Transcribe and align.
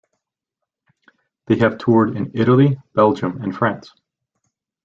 They 1.45 1.57
have 1.59 1.77
toured 1.77 2.17
in 2.17 2.31
Italy, 2.33 2.79
Belgium 2.95 3.39
and 3.43 3.55
France. 3.55 3.93